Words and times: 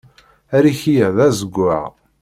Ariki-a 0.57 1.07
d 1.15 1.17
azegzaw. 1.27 1.91